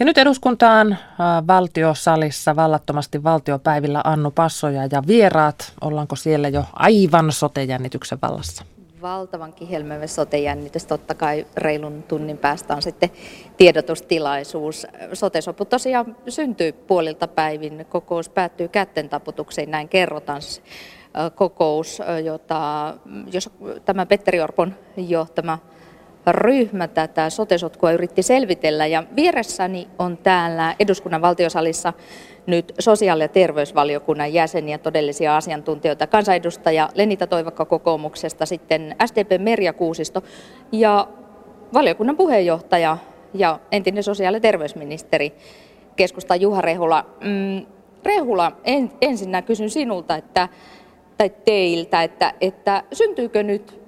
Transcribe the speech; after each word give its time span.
Ja 0.00 0.06
nyt 0.06 0.18
eduskuntaan 0.18 0.98
valtiosalissa 1.46 2.56
vallattomasti 2.56 3.22
valtiopäivillä 3.22 4.00
Annu 4.04 4.30
Passoja 4.30 4.88
ja 4.92 5.02
vieraat. 5.06 5.72
Ollaanko 5.80 6.16
siellä 6.16 6.48
jo 6.48 6.64
aivan 6.72 7.32
sotejännityksen 7.32 8.18
vallassa? 8.22 8.64
valtavan 9.02 9.52
kihelmöivä 9.52 10.06
sotejännitys. 10.06 10.86
Totta 10.86 11.14
kai 11.14 11.46
reilun 11.56 12.02
tunnin 12.02 12.38
päästä 12.38 12.74
on 12.74 12.82
sitten 12.82 13.10
tiedotustilaisuus. 13.56 14.86
Sotesopu 15.12 15.64
tosiaan 15.64 16.16
syntyy 16.28 16.72
puolilta 16.72 17.28
päivin. 17.28 17.86
Kokous 17.88 18.28
päättyy 18.28 18.68
kätten 18.68 19.08
taputukseen, 19.08 19.70
näin 19.70 19.88
kerrotaan 19.88 20.42
kokous, 21.34 22.02
jota, 22.24 22.94
jos 23.32 23.50
tämä 23.84 24.06
Petteri 24.06 24.40
Orpon 24.40 24.74
johtama 24.96 25.58
ryhmä 26.32 26.88
tätä 26.88 27.30
sotesotkua 27.30 27.92
yritti 27.92 28.22
selvitellä. 28.22 28.86
Ja 28.86 29.04
vieressäni 29.16 29.88
on 29.98 30.16
täällä 30.16 30.74
eduskunnan 30.80 31.22
valtiosalissa 31.22 31.92
nyt 32.46 32.74
sosiaali- 32.78 33.22
ja 33.22 33.28
terveysvaliokunnan 33.28 34.32
jäseniä, 34.32 34.78
todellisia 34.78 35.36
asiantuntijoita, 35.36 36.06
kansanedustaja 36.06 36.88
Lenita 36.94 37.26
Toivakka 37.26 37.64
kokoomuksesta, 37.64 38.46
sitten 38.46 38.96
SDP 39.06 39.38
Merja 39.38 39.72
Kuusisto 39.72 40.22
ja 40.72 41.08
valiokunnan 41.72 42.16
puheenjohtaja 42.16 42.98
ja 43.34 43.58
entinen 43.72 44.02
sosiaali- 44.02 44.36
ja 44.36 44.40
terveysministeri 44.40 45.32
keskusta 45.96 46.36
Juha 46.36 46.60
Rehula. 46.60 47.06
Mm, 47.20 47.66
Rehula, 48.04 48.52
en, 48.64 48.90
ensinnä 49.00 49.42
kysyn 49.42 49.70
sinulta, 49.70 50.16
että, 50.16 50.48
tai 51.16 51.30
teiltä, 51.44 52.02
että, 52.02 52.34
että 52.40 52.82
syntyykö 52.92 53.42
nyt 53.42 53.79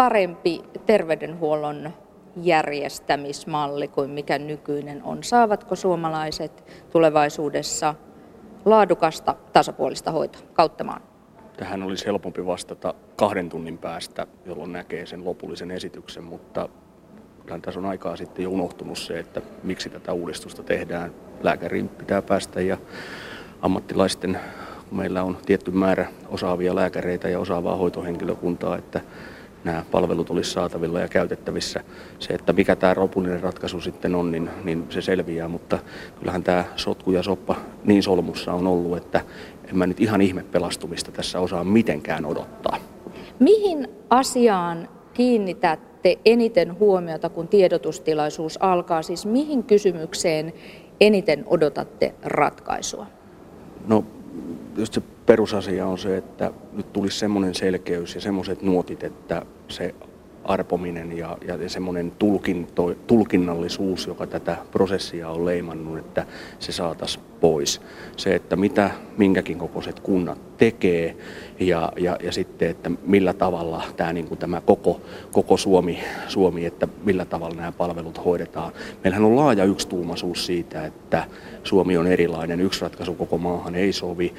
parempi 0.00 0.62
terveydenhuollon 0.86 1.90
järjestämismalli 2.36 3.88
kuin 3.88 4.10
mikä 4.10 4.38
nykyinen 4.38 5.02
on. 5.02 5.24
Saavatko 5.24 5.76
suomalaiset 5.76 6.64
tulevaisuudessa 6.92 7.94
laadukasta 8.64 9.34
tasapuolista 9.52 10.10
hoitoa 10.10 10.42
kautta 10.52 10.84
maan? 10.84 11.02
Tähän 11.56 11.82
olisi 11.82 12.06
helpompi 12.06 12.46
vastata 12.46 12.94
kahden 13.16 13.48
tunnin 13.48 13.78
päästä, 13.78 14.26
jolloin 14.46 14.72
näkee 14.72 15.06
sen 15.06 15.24
lopullisen 15.24 15.70
esityksen, 15.70 16.24
mutta 16.24 16.68
kyllähän 17.42 17.62
tässä 17.62 17.80
on 17.80 17.86
aikaa 17.86 18.16
sitten 18.16 18.42
jo 18.42 18.50
unohtunut 18.50 18.98
se, 18.98 19.18
että 19.18 19.42
miksi 19.62 19.90
tätä 19.90 20.12
uudistusta 20.12 20.62
tehdään. 20.62 21.14
Lääkäriin 21.42 21.88
pitää 21.88 22.22
päästä 22.22 22.60
ja 22.60 22.76
ammattilaisten, 23.62 24.40
kun 24.88 24.98
meillä 24.98 25.22
on 25.22 25.38
tietty 25.46 25.70
määrä 25.70 26.06
osaavia 26.28 26.74
lääkäreitä 26.74 27.28
ja 27.28 27.40
osaavaa 27.40 27.76
hoitohenkilökuntaa, 27.76 28.76
että 28.78 29.00
nämä 29.64 29.84
palvelut 29.90 30.30
olisi 30.30 30.50
saatavilla 30.50 31.00
ja 31.00 31.08
käytettävissä. 31.08 31.80
Se, 32.18 32.34
että 32.34 32.52
mikä 32.52 32.76
tämä 32.76 32.94
lopullinen 32.96 33.40
ratkaisu 33.40 33.80
sitten 33.80 34.14
on, 34.14 34.32
niin, 34.32 34.50
niin 34.64 34.86
se 34.90 35.00
selviää, 35.00 35.48
mutta 35.48 35.78
kyllähän 36.18 36.42
tämä 36.42 36.64
sotku 36.76 37.10
ja 37.10 37.22
soppa 37.22 37.56
niin 37.84 38.02
solmussa 38.02 38.52
on 38.52 38.66
ollut, 38.66 38.96
että 38.96 39.20
en 39.68 39.78
mä 39.78 39.86
nyt 39.86 40.00
ihan 40.00 40.20
ihme 40.20 40.42
pelastumista 40.42 41.12
tässä 41.12 41.40
osaa 41.40 41.64
mitenkään 41.64 42.26
odottaa. 42.26 42.76
Mihin 43.38 43.88
asiaan 44.10 44.88
kiinnitätte 45.14 46.18
eniten 46.24 46.78
huomiota, 46.78 47.28
kun 47.28 47.48
tiedotustilaisuus 47.48 48.62
alkaa? 48.62 49.02
Siis 49.02 49.26
mihin 49.26 49.64
kysymykseen 49.64 50.52
eniten 51.00 51.44
odotatte 51.46 52.14
ratkaisua? 52.22 53.06
No 53.86 54.04
just 54.76 54.94
se 54.94 55.02
perusasia 55.26 55.86
on 55.86 55.98
se, 55.98 56.16
että 56.16 56.52
nyt 56.72 56.92
tulisi 56.92 57.18
semmoinen 57.18 57.54
selkeys 57.54 58.14
ja 58.14 58.20
semmoiset 58.20 58.62
nuotit, 58.62 59.02
että 59.04 59.46
se 59.68 59.94
arpominen 60.44 61.18
ja, 61.18 61.38
ja 61.46 61.68
semmoinen 61.68 62.10
tulkinto, 62.10 62.94
tulkinnallisuus, 63.06 64.06
joka 64.06 64.26
tätä 64.26 64.56
prosessia 64.70 65.28
on 65.28 65.44
leimannut, 65.44 65.98
että 65.98 66.26
se 66.58 66.72
saataisiin 66.72 67.29
pois. 67.40 67.80
Se, 68.16 68.34
että 68.34 68.56
mitä 68.56 68.90
minkäkin 69.16 69.58
kokoiset 69.58 70.00
kunnat 70.00 70.58
tekee 70.58 71.16
ja, 71.60 71.92
ja, 71.96 72.16
ja 72.22 72.32
sitten, 72.32 72.70
että 72.70 72.90
millä 73.04 73.32
tavalla 73.32 73.82
tämä, 73.96 74.12
niin 74.12 74.26
kuin 74.26 74.38
tämä 74.38 74.60
koko, 74.60 75.00
koko 75.32 75.56
Suomi, 75.56 75.98
Suomi, 76.28 76.66
että 76.66 76.88
millä 77.04 77.24
tavalla 77.24 77.56
nämä 77.56 77.72
palvelut 77.72 78.24
hoidetaan. 78.24 78.72
Meillähän 79.04 79.24
on 79.24 79.36
laaja 79.36 79.64
yksituumaisuus 79.64 80.46
siitä, 80.46 80.86
että 80.86 81.24
Suomi 81.64 81.96
on 81.96 82.06
erilainen, 82.06 82.60
yksi 82.60 82.82
ratkaisu 82.82 83.14
koko 83.14 83.38
maahan 83.38 83.74
ei 83.74 83.92
sovi 83.92 84.34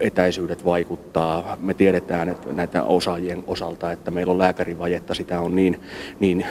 etäisyydet 0.00 0.64
vaikuttaa. 0.64 1.56
Me 1.60 1.74
tiedetään 1.74 2.28
että 2.28 2.52
näitä 2.52 2.82
osaajien 2.82 3.44
osalta, 3.46 3.92
että 3.92 4.10
meillä 4.10 4.30
on 4.30 4.38
lääkärivajetta, 4.38 5.14
sitä 5.14 5.40
on 5.40 5.56
niin, 5.56 5.80
niin 6.20 6.46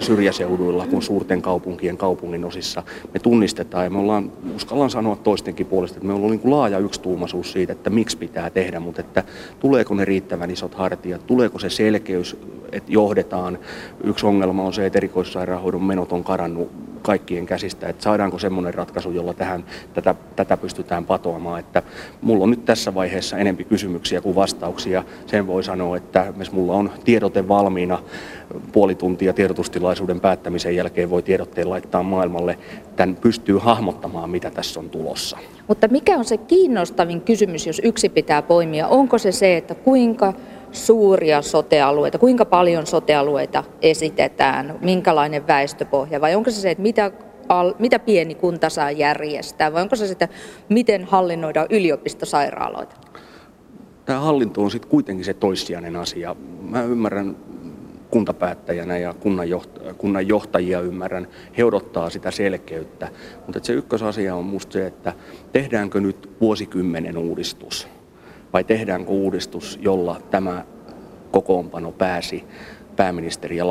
syrjäseuduilla 0.00 0.86
kuin 0.86 1.02
suurten 1.02 1.42
kaupunkien 1.42 1.96
kaupungin 1.96 2.44
osissa. 2.44 2.82
Me 3.12 3.20
tunnistetaan 3.20 3.84
ja 3.84 3.90
me 3.90 3.98
ollaan, 3.98 4.32
uskallan 4.54 4.90
sanoa 4.90 5.16
toistenkin 5.16 5.66
puolesta, 5.66 5.96
että 5.96 6.06
me 6.06 6.12
ollaan 6.12 6.30
niin 6.30 6.50
laaja 6.50 6.78
yksituumaisuus 6.78 7.52
siitä, 7.52 7.72
että 7.72 7.90
miksi 7.90 8.16
pitää 8.16 8.50
tehdä, 8.50 8.80
mutta 8.80 9.00
että 9.00 9.24
tuleeko 9.60 9.94
ne 9.94 10.04
riittävän 10.04 10.50
isot 10.50 10.74
hartiat, 10.74 11.26
tuleeko 11.26 11.58
se 11.58 11.70
selkeys, 11.70 12.36
että 12.72 12.92
johdetaan. 12.92 13.58
Yksi 14.04 14.26
ongelma 14.26 14.62
on 14.62 14.72
se, 14.72 14.86
että 14.86 14.98
erikoissairaanhoidon 14.98 15.84
menot 15.84 16.12
on 16.12 16.24
karannut 16.24 16.70
kaikkien 17.04 17.46
käsistä, 17.46 17.88
että 17.88 18.02
saadaanko 18.02 18.38
semmoinen 18.38 18.74
ratkaisu, 18.74 19.10
jolla 19.10 19.34
tähän, 19.34 19.64
tätä, 19.94 20.14
tätä 20.36 20.56
pystytään 20.56 21.04
patoamaan. 21.04 21.60
Että 21.60 21.82
mulla 22.22 22.44
on 22.44 22.50
nyt 22.50 22.64
tässä 22.64 22.94
vaiheessa 22.94 23.38
enempi 23.38 23.64
kysymyksiä 23.64 24.20
kuin 24.20 24.34
vastauksia. 24.34 25.04
Sen 25.26 25.46
voi 25.46 25.64
sanoa, 25.64 25.96
että 25.96 26.32
myös 26.36 26.52
mulla 26.52 26.72
on 26.72 26.90
tiedote 27.04 27.48
valmiina 27.48 27.98
puoli 28.72 28.94
tuntia 28.94 29.32
tiedotustilaisuuden 29.32 30.20
päättämisen 30.20 30.76
jälkeen 30.76 31.10
voi 31.10 31.22
tiedotteen 31.22 31.70
laittaa 31.70 32.02
maailmalle. 32.02 32.58
Tämän 32.96 33.16
pystyy 33.16 33.58
hahmottamaan, 33.58 34.30
mitä 34.30 34.50
tässä 34.50 34.80
on 34.80 34.90
tulossa. 34.90 35.38
Mutta 35.68 35.88
mikä 35.88 36.16
on 36.16 36.24
se 36.24 36.36
kiinnostavin 36.36 37.20
kysymys, 37.20 37.66
jos 37.66 37.80
yksi 37.84 38.08
pitää 38.08 38.42
poimia? 38.42 38.88
Onko 38.88 39.18
se 39.18 39.32
se, 39.32 39.56
että 39.56 39.74
kuinka 39.74 40.32
suuria 40.74 41.42
sotealueita, 41.42 42.18
kuinka 42.18 42.44
paljon 42.44 42.86
sotealueita 42.86 43.64
esitetään, 43.82 44.78
minkälainen 44.80 45.46
väestöpohja, 45.46 46.20
vai 46.20 46.34
onko 46.34 46.50
se 46.50 46.60
se, 46.60 46.70
että 46.70 46.82
mitä, 46.82 47.10
mitä 47.78 47.98
pieni 47.98 48.34
kunta 48.34 48.70
saa 48.70 48.90
järjestää, 48.90 49.72
vai 49.72 49.82
onko 49.82 49.96
se 49.96 50.06
sitä, 50.06 50.28
miten 50.68 51.04
hallinnoidaan 51.04 51.66
yliopistosairaaloita? 51.70 52.96
Tämä 54.04 54.20
hallinto 54.20 54.62
on 54.62 54.70
sitten 54.70 54.90
kuitenkin 54.90 55.24
se 55.24 55.34
toissijainen 55.34 55.96
asia. 55.96 56.36
Mä 56.60 56.82
ymmärrän 56.82 57.36
kuntapäättäjänä 58.10 58.98
ja 58.98 59.14
kunnan 59.98 60.28
johtajia 60.28 60.80
ymmärrän, 60.80 61.28
he 61.58 61.64
odottaa 61.64 62.10
sitä 62.10 62.30
selkeyttä. 62.30 63.08
Mutta 63.46 63.60
se 63.62 63.72
ykkösasia 63.72 64.34
on 64.34 64.46
minusta 64.46 64.72
se, 64.72 64.86
että 64.86 65.12
tehdäänkö 65.52 66.00
nyt 66.00 66.30
vuosikymmenen 66.40 67.18
uudistus 67.18 67.88
vai 68.54 68.64
tehdäänkö 68.64 69.10
uudistus, 69.10 69.78
jolla 69.82 70.20
tämä 70.30 70.64
kokoonpano 71.30 71.92
pääsi 71.92 72.44
pääministeriä 72.96 73.64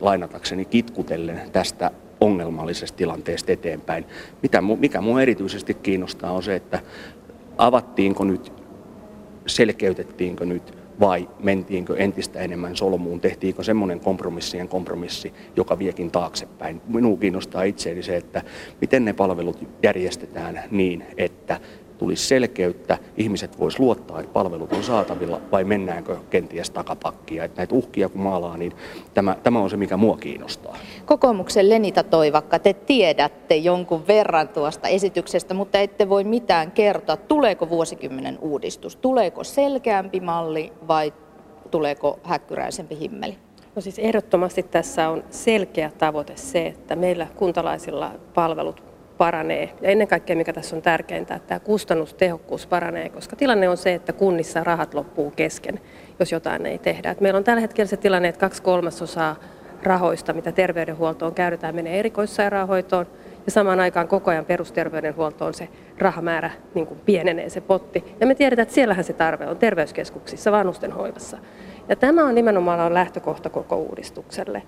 lainatakseni 0.00 0.64
kitkutellen 0.64 1.40
tästä 1.52 1.90
ongelmallisesta 2.20 2.96
tilanteesta 2.96 3.52
eteenpäin. 3.52 4.04
Mitä, 4.42 4.60
mikä 4.60 5.00
minua 5.00 5.22
erityisesti 5.22 5.74
kiinnostaa 5.74 6.32
on 6.32 6.42
se, 6.42 6.54
että 6.54 6.80
avattiinko 7.58 8.24
nyt, 8.24 8.52
selkeytettiinkö 9.46 10.44
nyt 10.44 10.78
vai 11.00 11.28
mentiinkö 11.40 11.96
entistä 11.96 12.38
enemmän 12.38 12.76
solmuun, 12.76 13.20
tehtiinkö 13.20 13.62
semmoinen 13.62 14.00
kompromissien 14.00 14.68
kompromissi, 14.68 15.32
joka 15.56 15.78
viekin 15.78 16.10
taaksepäin. 16.10 16.80
Minua 16.88 17.16
kiinnostaa 17.16 17.62
itseäni 17.62 18.02
se, 18.02 18.16
että 18.16 18.42
miten 18.80 19.04
ne 19.04 19.12
palvelut 19.12 19.68
järjestetään 19.82 20.62
niin, 20.70 21.04
että 21.16 21.60
tulisi 21.98 22.26
selkeyttä, 22.26 22.98
ihmiset 23.16 23.58
vois 23.58 23.78
luottaa, 23.78 24.20
että 24.20 24.32
palvelut 24.32 24.72
on 24.72 24.82
saatavilla 24.82 25.40
vai 25.52 25.64
mennäänkö 25.64 26.16
kenties 26.30 26.70
takapakkia. 26.70 27.44
Että 27.44 27.60
näitä 27.60 27.74
uhkia 27.74 28.08
kun 28.08 28.20
maalaa, 28.20 28.56
niin 28.56 28.72
tämä, 29.14 29.36
tämä 29.42 29.60
on 29.60 29.70
se, 29.70 29.76
mikä 29.76 29.96
mua 29.96 30.16
kiinnostaa. 30.16 30.76
Kokoomuksen 31.06 31.70
Lenita 31.70 32.02
Toivakka, 32.02 32.58
te 32.58 32.72
tiedätte 32.72 33.56
jonkun 33.56 34.06
verran 34.06 34.48
tuosta 34.48 34.88
esityksestä, 34.88 35.54
mutta 35.54 35.78
ette 35.78 36.08
voi 36.08 36.24
mitään 36.24 36.72
kertoa. 36.72 37.16
Tuleeko 37.16 37.68
vuosikymmenen 37.68 38.38
uudistus? 38.40 38.96
Tuleeko 38.96 39.44
selkeämpi 39.44 40.20
malli 40.20 40.72
vai 40.88 41.12
tuleeko 41.70 42.18
häkkyräisempi 42.22 42.98
himmeli? 43.00 43.38
No 43.74 43.82
siis 43.82 43.98
ehdottomasti 43.98 44.62
tässä 44.62 45.08
on 45.08 45.24
selkeä 45.30 45.90
tavoite 45.98 46.36
se, 46.36 46.66
että 46.66 46.96
meillä 46.96 47.26
kuntalaisilla 47.36 48.12
palvelut 48.34 48.85
paranee. 49.18 49.70
Ja 49.80 49.90
ennen 49.90 50.08
kaikkea, 50.08 50.36
mikä 50.36 50.52
tässä 50.52 50.76
on 50.76 50.82
tärkeintä, 50.82 51.34
että 51.34 51.48
tämä 51.48 51.60
kustannustehokkuus 51.60 52.66
paranee, 52.66 53.08
koska 53.08 53.36
tilanne 53.36 53.68
on 53.68 53.76
se, 53.76 53.94
että 53.94 54.12
kunnissa 54.12 54.64
rahat 54.64 54.94
loppuu 54.94 55.30
kesken, 55.30 55.80
jos 56.18 56.32
jotain 56.32 56.66
ei 56.66 56.78
tehdä. 56.78 57.10
Et 57.10 57.20
meillä 57.20 57.38
on 57.38 57.44
tällä 57.44 57.60
hetkellä 57.60 57.88
se 57.88 57.96
tilanne, 57.96 58.28
että 58.28 58.40
kaksi 58.40 58.62
kolmasosaa 58.62 59.36
rahoista, 59.82 60.32
mitä 60.32 60.52
terveydenhuoltoon 60.52 61.34
käytetään, 61.34 61.74
menee 61.74 61.98
erikoissairaanhoitoon, 61.98 63.06
ja 63.46 63.52
samaan 63.52 63.80
aikaan 63.80 64.08
koko 64.08 64.30
ajan 64.30 64.44
perusterveydenhuoltoon 64.44 65.54
se 65.54 65.68
rahamäärä 65.98 66.50
niin 66.74 66.86
kuin 66.86 67.00
pienenee 67.00 67.48
se 67.48 67.60
potti. 67.60 68.04
Ja 68.20 68.26
me 68.26 68.34
tiedetään, 68.34 68.62
että 68.62 68.74
siellähän 68.74 69.04
se 69.04 69.12
tarve 69.12 69.46
on 69.46 69.56
terveyskeskuksissa, 69.56 70.52
vanhusten 70.52 70.92
hoivassa. 70.92 71.38
Ja 71.88 71.96
tämä 71.96 72.24
on 72.24 72.34
nimenomaan 72.34 72.94
lähtökohta 72.94 73.50
koko 73.50 73.76
uudistukselle. 73.76 74.62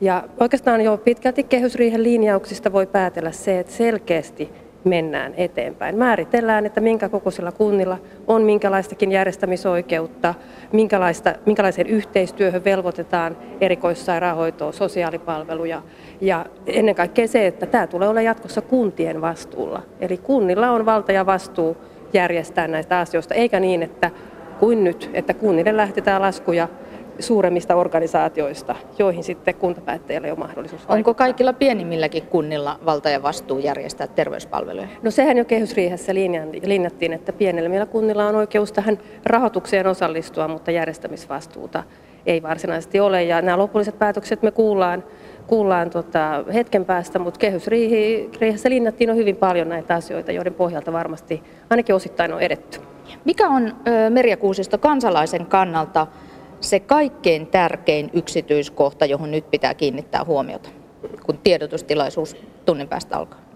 Ja 0.00 0.24
oikeastaan 0.40 0.80
jo 0.80 0.96
pitkälti 0.96 1.42
kehysriihen 1.42 2.02
linjauksista 2.02 2.72
voi 2.72 2.86
päätellä 2.86 3.32
se, 3.32 3.58
että 3.58 3.72
selkeästi 3.72 4.50
mennään 4.84 5.34
eteenpäin. 5.36 5.98
Määritellään, 5.98 6.66
että 6.66 6.80
minkä 6.80 7.08
kokoisilla 7.08 7.52
kunnilla 7.52 7.98
on 8.26 8.42
minkälaistakin 8.42 9.12
järjestämisoikeutta, 9.12 10.34
minkälaista, 10.72 11.34
minkälaiseen 11.46 11.86
yhteistyöhön 11.86 12.64
velvoitetaan 12.64 13.36
erikoissairaanhoitoa, 13.60 14.72
sosiaalipalveluja 14.72 15.82
ja 16.20 16.46
ennen 16.66 16.94
kaikkea 16.94 17.28
se, 17.28 17.46
että 17.46 17.66
tämä 17.66 17.86
tulee 17.86 18.08
olla 18.08 18.22
jatkossa 18.22 18.60
kuntien 18.60 19.20
vastuulla. 19.20 19.82
Eli 20.00 20.16
kunnilla 20.16 20.70
on 20.70 20.86
valta 20.86 21.12
ja 21.12 21.26
vastuu 21.26 21.76
järjestää 22.12 22.68
näistä 22.68 22.98
asioista, 22.98 23.34
eikä 23.34 23.60
niin, 23.60 23.82
että 23.82 24.10
kuin 24.60 24.84
nyt, 24.84 25.10
että 25.14 25.34
kunnille 25.34 25.76
lähetetään 25.76 26.22
laskuja 26.22 26.68
suuremmista 27.18 27.74
organisaatioista, 27.74 28.74
joihin 28.98 29.24
sitten 29.24 29.54
kuntapäättäjillä 29.54 30.28
ole 30.28 30.38
mahdollisuus 30.38 30.80
vaikuttaa. 30.80 30.96
Onko 30.96 31.14
kaikilla 31.14 31.52
pienimmilläkin 31.52 32.22
kunnilla 32.22 32.78
valta 32.86 33.10
ja 33.10 33.22
vastuu 33.22 33.58
järjestää 33.58 34.06
terveyspalveluja? 34.06 34.88
No 35.02 35.10
sehän 35.10 35.36
jo 35.36 35.44
kehysriihessä 35.44 36.14
linjattiin, 36.64 37.12
että 37.12 37.32
pienemmillä 37.32 37.86
kunnilla 37.86 38.26
on 38.26 38.34
oikeus 38.34 38.72
tähän 38.72 38.98
rahoitukseen 39.26 39.86
osallistua, 39.86 40.48
mutta 40.48 40.70
järjestämisvastuuta 40.70 41.82
ei 42.26 42.42
varsinaisesti 42.42 43.00
ole. 43.00 43.24
Ja 43.24 43.42
nämä 43.42 43.58
lopulliset 43.58 43.98
päätökset 43.98 44.42
me 44.42 44.50
kuullaan, 44.50 45.04
kuullaan 45.46 45.90
tota 45.90 46.44
hetken 46.54 46.84
päästä, 46.84 47.18
mutta 47.18 47.38
kehysriihessä 47.38 48.70
linjattiin 48.70 49.10
on 49.10 49.16
hyvin 49.16 49.36
paljon 49.36 49.68
näitä 49.68 49.94
asioita, 49.94 50.32
joiden 50.32 50.54
pohjalta 50.54 50.92
varmasti 50.92 51.42
ainakin 51.70 51.94
osittain 51.94 52.32
on 52.32 52.40
edetty. 52.40 52.80
Mikä 53.24 53.48
on 53.48 53.76
Merja 54.10 54.36
Kuusisto 54.36 54.78
kansalaisen 54.78 55.46
kannalta 55.46 56.06
se 56.60 56.80
kaikkein 56.80 57.46
tärkein 57.46 58.10
yksityiskohta, 58.12 59.06
johon 59.06 59.30
nyt 59.30 59.50
pitää 59.50 59.74
kiinnittää 59.74 60.24
huomiota, 60.24 60.68
kun 61.26 61.38
tiedotustilaisuus 61.38 62.36
tunnin 62.64 62.88
päästä 62.88 63.16
alkaa? 63.16 63.46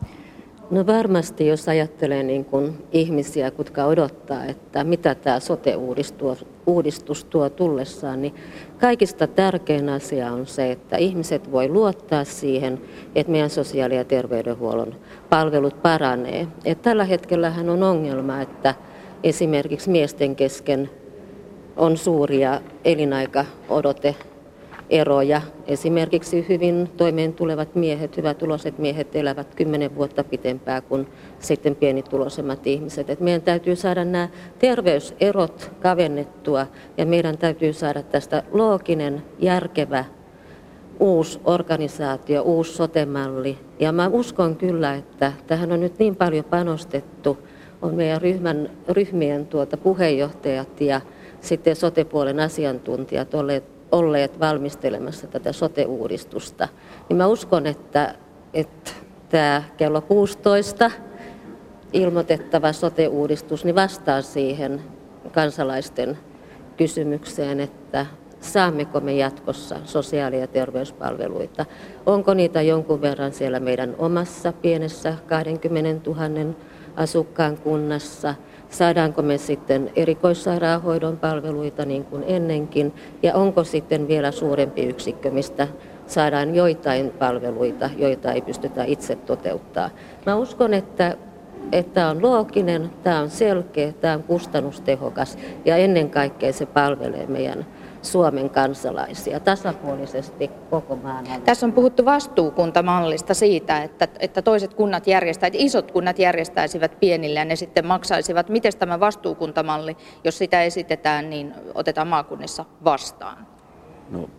No 0.70 0.86
varmasti, 0.86 1.46
jos 1.46 1.68
ajattelee 1.68 2.22
niin 2.22 2.44
kuin 2.44 2.86
ihmisiä, 2.92 3.52
jotka 3.58 3.84
odottaa, 3.84 4.44
että 4.44 4.84
mitä 4.84 5.14
tämä 5.14 5.40
sote-uudistus 5.40 7.24
tuo 7.24 7.50
tullessaan, 7.50 8.22
niin 8.22 8.34
kaikista 8.80 9.26
tärkein 9.26 9.88
asia 9.88 10.32
on 10.32 10.46
se, 10.46 10.72
että 10.72 10.96
ihmiset 10.96 11.52
voi 11.52 11.68
luottaa 11.68 12.24
siihen, 12.24 12.80
että 13.14 13.32
meidän 13.32 13.50
sosiaali- 13.50 13.96
ja 13.96 14.04
terveydenhuollon 14.04 14.94
palvelut 15.30 15.82
paranee. 15.82 16.46
Et 16.64 16.82
tällä 16.82 17.04
hetkellähän 17.04 17.68
on 17.68 17.82
ongelma, 17.82 18.40
että 18.40 18.74
esimerkiksi 19.22 19.90
miesten 19.90 20.36
kesken 20.36 20.90
on 21.80 21.96
suuria 21.96 22.60
elinaikaodote 22.84 24.14
eroja. 24.90 25.42
Esimerkiksi 25.66 26.46
hyvin 26.48 26.88
toimeen 26.96 27.32
tulevat 27.32 27.74
miehet, 27.74 28.16
hyvätuloiset 28.16 28.78
miehet 28.78 29.16
elävät 29.16 29.54
kymmenen 29.54 29.94
vuotta 29.94 30.24
pitempään 30.24 30.82
kuin 30.82 31.06
sitten 31.38 31.76
pienituloisemmat 31.76 32.66
ihmiset. 32.66 33.10
Et 33.10 33.20
meidän 33.20 33.42
täytyy 33.42 33.76
saada 33.76 34.04
nämä 34.04 34.28
terveyserot 34.58 35.72
kavennettua 35.80 36.66
ja 36.96 37.06
meidän 37.06 37.38
täytyy 37.38 37.72
saada 37.72 38.02
tästä 38.02 38.42
looginen, 38.52 39.22
järkevä 39.38 40.04
uusi 41.00 41.40
organisaatio, 41.44 42.42
uusi 42.42 42.72
sotemalli. 42.72 43.58
Ja 43.78 43.92
mä 43.92 44.08
uskon 44.08 44.56
kyllä, 44.56 44.94
että 44.94 45.32
tähän 45.46 45.72
on 45.72 45.80
nyt 45.80 45.98
niin 45.98 46.16
paljon 46.16 46.44
panostettu. 46.44 47.38
On 47.82 47.94
meidän 47.94 48.22
ryhmän, 48.22 48.70
ryhmien 48.88 49.46
tuota 49.46 49.76
puheenjohtajat 49.76 50.80
ja 50.80 51.00
sitten 51.40 51.76
sotepuolen 51.76 52.40
asiantuntijat 52.40 53.34
olleet, 53.34 53.64
olleet 53.92 54.40
valmistelemassa 54.40 55.26
tätä 55.26 55.52
sote-uudistusta, 55.52 56.68
niin 57.08 57.16
mä 57.16 57.26
uskon, 57.26 57.66
että, 57.66 58.14
että 58.54 58.90
tämä 59.28 59.62
kello 59.76 60.00
16 60.00 60.90
ilmoitettava 61.92 62.72
sote-uudistus 62.72 63.64
niin 63.64 63.74
vastaa 63.74 64.22
siihen 64.22 64.80
kansalaisten 65.32 66.18
kysymykseen, 66.76 67.60
että 67.60 68.06
saammeko 68.40 69.00
me 69.00 69.12
jatkossa 69.12 69.76
sosiaali- 69.84 70.40
ja 70.40 70.46
terveyspalveluita. 70.46 71.66
Onko 72.06 72.34
niitä 72.34 72.62
jonkun 72.62 73.00
verran 73.00 73.32
siellä 73.32 73.60
meidän 73.60 73.94
omassa 73.98 74.52
pienessä 74.52 75.14
20 75.26 76.10
000 76.10 76.54
asukkaan 76.96 77.56
kunnassa– 77.56 78.34
saadaanko 78.70 79.22
me 79.22 79.38
sitten 79.38 79.90
erikoissairaanhoidon 79.96 81.16
palveluita 81.16 81.84
niin 81.84 82.04
kuin 82.04 82.24
ennenkin 82.26 82.94
ja 83.22 83.34
onko 83.34 83.64
sitten 83.64 84.08
vielä 84.08 84.30
suurempi 84.30 84.82
yksikkö, 84.82 85.30
mistä 85.30 85.68
saadaan 86.06 86.54
joitain 86.54 87.10
palveluita, 87.10 87.90
joita 87.96 88.32
ei 88.32 88.42
pystytä 88.42 88.84
itse 88.84 89.16
toteuttaa. 89.16 89.90
Mä 90.26 90.36
uskon, 90.36 90.74
että 90.74 91.16
että 91.72 92.08
on 92.08 92.22
looginen, 92.22 92.90
tämä 93.02 93.20
on 93.20 93.30
selkeä, 93.30 93.92
tämä 93.92 94.14
on 94.14 94.22
kustannustehokas 94.22 95.38
ja 95.64 95.76
ennen 95.76 96.10
kaikkea 96.10 96.52
se 96.52 96.66
palvelee 96.66 97.26
meidän 97.26 97.66
Suomen 98.02 98.50
kansalaisia 98.50 99.40
tasapuolisesti 99.40 100.50
koko 100.70 100.96
maan. 100.96 101.24
Tässä 101.44 101.66
on 101.66 101.72
puhuttu 101.72 102.04
vastuukuntamallista 102.04 103.34
siitä, 103.34 103.82
että, 103.82 104.08
että 104.18 104.42
toiset 104.42 104.74
kunnat 104.74 105.06
järjestäisivät, 105.06 105.64
isot 105.64 105.92
kunnat 105.92 106.18
järjestäisivät 106.18 107.00
pienille 107.00 107.38
ja 107.38 107.44
ne 107.44 107.56
sitten 107.56 107.86
maksaisivat. 107.86 108.48
Miten 108.48 108.72
tämä 108.78 109.00
vastuukuntamalli, 109.00 109.96
jos 110.24 110.38
sitä 110.38 110.62
esitetään, 110.62 111.30
niin 111.30 111.54
otetaan 111.74 112.08
maakunnissa 112.08 112.64
vastaan? 112.84 113.46
No, 114.10 114.30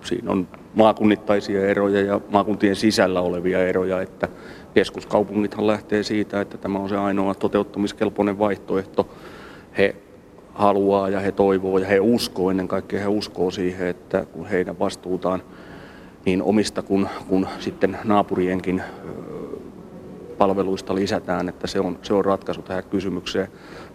siinä 0.00 0.30
on 0.30 0.48
maakunnittaisia 0.74 1.66
eroja 1.66 2.00
ja 2.00 2.20
maakuntien 2.28 2.76
sisällä 2.76 3.20
olevia 3.20 3.68
eroja, 3.68 4.02
että 4.02 4.28
keskuskaupungithan 4.74 5.66
lähtee 5.66 6.02
siitä, 6.02 6.40
että 6.40 6.58
tämä 6.58 6.78
on 6.78 6.88
se 6.88 6.96
ainoa 6.96 7.34
toteuttamiskelpoinen 7.34 8.38
vaihtoehto. 8.38 9.08
He 9.78 9.96
haluaa 10.54 11.08
ja 11.08 11.20
he 11.20 11.32
toivoo 11.32 11.78
ja 11.78 11.86
he 11.86 12.00
uskoo, 12.00 12.50
ennen 12.50 12.68
kaikkea 12.68 13.00
he 13.00 13.08
uskoo 13.08 13.50
siihen, 13.50 13.88
että 13.88 14.26
kun 14.32 14.46
heidän 14.46 14.78
vastuutaan 14.78 15.42
niin 16.24 16.42
omista 16.42 16.82
kuin, 16.82 17.08
kuin 17.28 17.46
sitten 17.58 17.98
naapurienkin 18.04 18.82
palveluista 20.38 20.94
lisätään, 20.94 21.48
että 21.48 21.66
se 21.66 21.80
on, 21.80 21.98
se 22.02 22.14
on 22.14 22.24
ratkaisu 22.24 22.62
tähän 22.62 22.84
kysymykseen. 22.84 23.48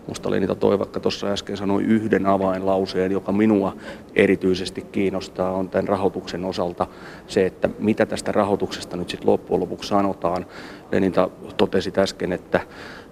Musta 0.07 0.31
Lenita 0.31 0.55
Toivakka 0.55 0.99
tuossa 0.99 1.27
äsken 1.27 1.57
sanoi 1.57 1.83
yhden 1.83 2.25
avainlauseen, 2.25 3.11
joka 3.11 3.31
minua 3.31 3.75
erityisesti 4.15 4.81
kiinnostaa, 4.81 5.51
on 5.51 5.69
tämän 5.69 5.87
rahoituksen 5.87 6.45
osalta 6.45 6.87
se, 7.27 7.45
että 7.45 7.69
mitä 7.79 8.05
tästä 8.05 8.31
rahoituksesta 8.31 8.97
nyt 8.97 9.09
sitten 9.09 9.29
loppujen 9.29 9.61
lopuksi 9.61 9.89
sanotaan. 9.89 10.45
Lenita 10.91 11.29
totesi 11.57 11.93
äsken, 11.97 12.31
että 12.31 12.59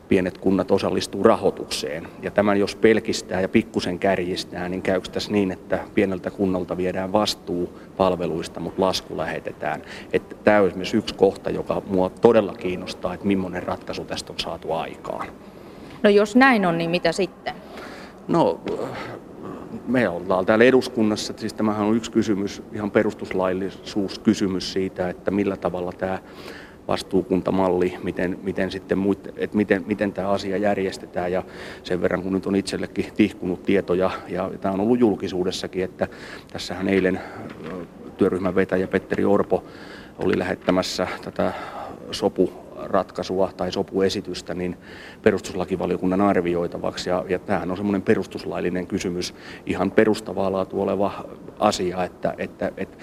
pienet 0.07 0.37
kunnat 0.37 0.71
osallistuu 0.71 1.23
rahoitukseen. 1.23 2.07
Ja 2.21 2.31
tämän 2.31 2.59
jos 2.59 2.75
pelkistää 2.75 3.41
ja 3.41 3.49
pikkusen 3.49 3.99
kärjistää, 3.99 4.69
niin 4.69 4.81
käykö 4.81 5.09
tässä 5.11 5.31
niin, 5.31 5.51
että 5.51 5.79
pieneltä 5.95 6.31
kunnalta 6.31 6.77
viedään 6.77 7.11
vastuu 7.11 7.79
palveluista, 7.97 8.59
mutta 8.59 8.81
lasku 8.81 9.17
lähetetään. 9.17 9.81
Että 10.13 10.35
tämä 10.43 10.59
on 10.59 10.67
esimerkiksi 10.67 10.97
yksi 10.97 11.15
kohta, 11.15 11.49
joka 11.49 11.81
mua 11.87 12.09
todella 12.09 12.53
kiinnostaa, 12.53 13.13
että 13.13 13.27
millainen 13.27 13.63
ratkaisu 13.63 14.05
tästä 14.05 14.33
on 14.33 14.39
saatu 14.39 14.71
aikaan. 14.71 15.27
No 16.03 16.09
jos 16.09 16.35
näin 16.35 16.65
on, 16.65 16.77
niin 16.77 16.89
mitä 16.89 17.11
sitten? 17.11 17.53
No 18.27 18.59
me 19.87 20.09
ollaan 20.09 20.45
täällä 20.45 20.65
eduskunnassa, 20.65 21.33
siis 21.37 21.53
tämähän 21.53 21.87
on 21.87 21.95
yksi 21.95 22.11
kysymys, 22.11 22.63
ihan 22.73 22.91
perustuslaillisuuskysymys 22.91 24.73
siitä, 24.73 25.09
että 25.09 25.31
millä 25.31 25.57
tavalla 25.57 25.91
tämä 25.91 26.19
vastuukuntamalli, 26.87 27.97
miten, 28.03 28.39
miten, 28.43 28.71
sitten 28.71 28.97
muit, 28.97 29.19
että 29.37 29.57
miten, 29.57 29.83
miten 29.87 30.13
tämä 30.13 30.29
asia 30.29 30.57
järjestetään. 30.57 31.31
Ja 31.31 31.43
sen 31.83 32.01
verran 32.01 32.23
kun 32.23 32.33
nyt 32.33 32.45
on 32.45 32.55
itsellekin 32.55 33.05
tihkunut 33.17 33.63
tietoja 33.63 34.11
ja 34.27 34.51
tämä 34.61 34.73
on 34.73 34.79
ollut 34.79 34.99
julkisuudessakin, 34.99 35.83
että 35.83 36.07
tässähän 36.51 36.87
eilen 36.87 37.19
työryhmän 38.17 38.55
vetäjä 38.55 38.87
Petteri 38.87 39.25
Orpo 39.25 39.63
oli 40.19 40.39
lähettämässä 40.39 41.07
tätä 41.23 41.53
sopu 42.11 42.66
ratkaisua 42.87 43.51
tai 43.57 43.71
sopuesitystä 43.71 44.53
niin 44.53 44.77
perustuslakivaliokunnan 45.21 46.21
arvioitavaksi. 46.21 47.09
Ja, 47.09 47.25
ja 47.29 47.39
tämähän 47.39 47.71
on 47.71 47.77
semmoinen 47.77 48.01
perustuslaillinen 48.01 48.87
kysymys, 48.87 49.33
ihan 49.65 49.91
perustavaa 49.91 50.51
laatu 50.51 50.81
oleva 50.81 51.25
asia, 51.59 52.03
että, 52.03 52.33
että, 52.37 52.71
että 52.77 52.97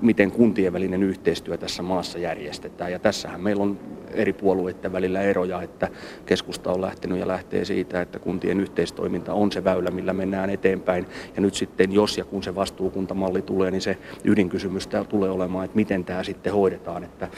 miten 0.00 0.30
kuntien 0.30 0.72
välinen 0.72 1.02
yhteistyö 1.02 1.56
tässä 1.56 1.82
maassa 1.82 2.18
järjestetään. 2.18 2.92
Ja 2.92 2.98
tässähän 2.98 3.40
meillä 3.40 3.62
on 3.62 3.78
eri 4.10 4.32
puolueiden 4.32 4.92
välillä 4.92 5.20
eroja, 5.20 5.62
että 5.62 5.88
keskusta 6.26 6.72
on 6.72 6.80
lähtenyt 6.80 7.18
ja 7.18 7.28
lähtee 7.28 7.64
siitä, 7.64 8.00
että 8.00 8.18
kuntien 8.18 8.60
yhteistoiminta 8.60 9.34
on 9.34 9.52
se 9.52 9.64
väylä, 9.64 9.90
millä 9.90 10.12
mennään 10.12 10.50
eteenpäin. 10.50 11.06
Ja 11.36 11.42
nyt 11.42 11.54
sitten, 11.54 11.92
jos 11.92 12.18
ja 12.18 12.24
kun 12.24 12.42
se 12.42 12.54
vastuukuntamalli 12.54 13.42
tulee, 13.42 13.70
niin 13.70 13.82
se 13.82 13.98
ydinkysymys 14.24 14.88
tulee 15.08 15.30
olemaan, 15.30 15.64
että 15.64 15.76
miten 15.76 16.04
tämä 16.04 16.22
sitten 16.22 16.52
hoidetaan. 16.52 17.04
Että 17.04 17.28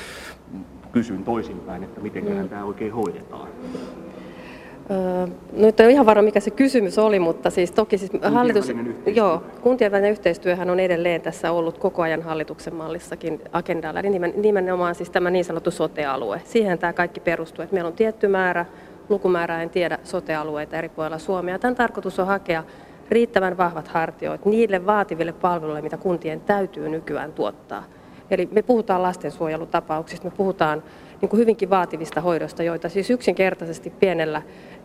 kysyn 0.99 1.25
toisinpäin, 1.25 1.85
että 1.85 2.01
miten 2.01 2.25
mm. 2.25 2.49
tämä 2.49 2.65
oikein 2.65 2.93
hoidetaan. 2.93 3.49
Öö, 4.91 5.27
nyt 5.53 5.81
en 5.81 5.91
ihan 5.91 6.07
varma, 6.07 6.23
mikä 6.23 6.41
se 6.41 6.51
kysymys 6.51 6.99
oli, 6.99 7.19
mutta 7.19 7.51
siis 7.51 7.71
toki 7.73 7.99
siis 7.99 8.11
kuntien 8.11 8.33
hallitus, 8.33 8.73
joo, 9.15 9.43
kuntien 9.61 9.93
välinen 9.93 10.11
yhteistyöhän 10.11 10.71
on 10.71 10.81
edelleen 10.81 11.21
tässä 11.21 11.53
ollut 11.53 11.79
koko 11.79 12.03
ajan 12.03 12.23
hallituksen 12.23 12.75
mallissakin 12.75 13.41
agendalla, 13.53 14.01
eli 14.01 14.19
nimenomaan 14.37 14.95
siis 14.95 15.11
tämä 15.11 15.31
niin 15.31 15.45
sanottu 15.45 15.71
sote-alue. 15.71 16.41
Siihen 16.45 16.79
tämä 16.79 16.93
kaikki 16.93 17.21
perustuu, 17.21 17.63
että 17.63 17.75
meillä 17.75 17.89
on 17.89 17.97
tietty 17.97 18.29
määrä, 18.29 18.67
lukumäärä 19.09 19.63
en 19.63 19.71
tiedä, 19.71 19.99
sote-alueita 20.05 20.77
eri 20.77 20.89
puolilla 20.89 21.19
Suomea. 21.19 21.59
Tämän 21.59 21.77
tarkoitus 21.77 22.19
on 22.19 22.27
hakea 22.27 22.65
riittävän 23.11 23.57
vahvat 23.57 23.89
hartioit 23.89 24.45
niille 24.45 24.87
vaativille 24.87 25.33
palveluille, 25.33 25.83
mitä 25.83 25.97
kuntien 25.97 26.41
täytyy 26.41 26.89
nykyään 26.89 27.33
tuottaa. 27.33 27.85
Eli 28.31 28.49
me 28.53 28.63
puhutaan 28.63 29.03
lastensuojelutapauksista, 29.03 30.29
me 30.29 30.35
puhutaan 30.37 30.83
niin 31.21 31.29
kuin 31.29 31.41
hyvinkin 31.41 31.71
vaativista 31.71 32.21
hoidosta, 32.21 32.63
joita 32.63 32.89
siis 32.89 33.11
yksinkertaisesti 33.11 33.91
pienellä 33.91 34.43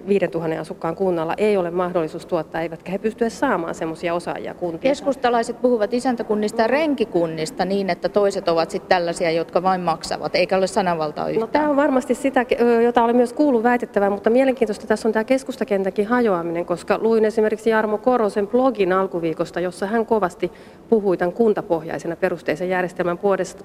5000 0.07 0.59
asukkaan 0.59 0.95
kunnalla 0.95 1.33
ei 1.37 1.57
ole 1.57 1.71
mahdollisuus 1.71 2.25
tuottaa, 2.25 2.61
eivätkä 2.61 2.91
he 2.91 2.97
pysty 2.97 3.29
saamaan 3.29 3.75
semmoisia 3.75 4.13
osaajia 4.13 4.53
kuntiin. 4.53 4.79
Keskustalaiset 4.79 5.61
puhuvat 5.61 5.93
isäntäkunnista 5.93 6.61
ja 6.61 6.67
renkikunnista 6.67 7.65
niin, 7.65 7.89
että 7.89 8.09
toiset 8.09 8.47
ovat 8.47 8.71
sitten 8.71 8.89
tällaisia, 8.89 9.31
jotka 9.31 9.63
vain 9.63 9.81
maksavat, 9.81 10.35
eikä 10.35 10.57
ole 10.57 10.67
sananvaltaa 10.67 11.23
no, 11.23 11.29
yhtään. 11.29 11.47
No, 11.47 11.51
tämä 11.51 11.69
on 11.69 11.75
varmasti 11.75 12.15
sitä, 12.15 12.45
jota 12.83 13.03
olen 13.03 13.15
myös 13.15 13.33
kuullut 13.33 13.63
väitettävän, 13.63 14.11
mutta 14.11 14.29
mielenkiintoista 14.29 14.87
tässä 14.87 15.07
on 15.09 15.13
tämä 15.13 15.23
keskustakentäkin 15.23 16.07
hajoaminen, 16.07 16.65
koska 16.65 16.99
luin 17.01 17.25
esimerkiksi 17.25 17.69
Jarmo 17.69 17.97
Korosen 17.97 18.47
blogin 18.47 18.93
alkuviikosta, 18.93 19.59
jossa 19.59 19.85
hän 19.85 20.05
kovasti 20.05 20.51
puhui 20.89 21.17
tämän 21.17 21.33
kuntapohjaisena 21.33 22.15
perusteisen 22.15 22.69
järjestelmän 22.69 23.19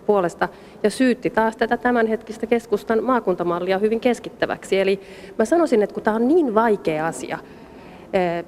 puolesta 0.07 0.49
ja 0.83 0.91
syytti 0.91 1.31
taas 1.31 1.57
tätä 1.57 1.77
tämänhetkistä 1.77 2.47
keskustan 2.59 3.05
maakuntamallia 3.05 3.79
hyvin 3.79 4.01
keskittäväksi. 4.01 4.81
Eli 4.81 5.01
mä 5.39 5.45
sanoisin, 5.45 5.83
että 5.83 5.95
kun 5.95 6.03
tämä 6.03 6.17
on 6.17 6.29
niin 6.29 6.55
vaikea 6.55 7.07
asia, 7.07 7.39
eh, 8.13 8.45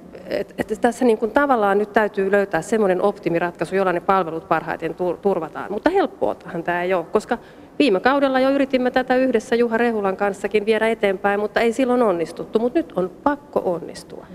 että 0.57 0.75
tässä 0.75 1.05
niin 1.05 1.17
kuin 1.17 1.31
tavallaan 1.31 1.77
nyt 1.77 1.93
täytyy 1.93 2.31
löytää 2.31 2.61
semmoinen 2.61 3.01
optimiratkaisu, 3.01 3.75
jolla 3.75 3.93
ne 3.93 3.99
palvelut 3.99 4.47
parhaiten 4.47 4.95
turvataan. 5.21 5.71
Mutta 5.71 5.89
helppoahan 5.89 6.63
tämä 6.63 6.83
ei 6.83 6.93
ole, 6.93 7.05
koska 7.11 7.37
viime 7.79 7.99
kaudella 7.99 8.39
jo 8.39 8.49
yritimme 8.49 8.91
tätä 8.91 9.15
yhdessä 9.15 9.55
Juha 9.55 9.77
Rehulan 9.77 10.17
kanssakin 10.17 10.65
viedä 10.65 10.87
eteenpäin, 10.87 11.39
mutta 11.39 11.59
ei 11.59 11.73
silloin 11.73 12.01
onnistuttu. 12.01 12.59
Mutta 12.59 12.79
nyt 12.79 12.93
on 12.95 13.11
pakko 13.23 13.61
onnistua. 13.65 14.25